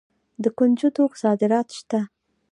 [0.43, 1.99] د کنجدو صادرات شته.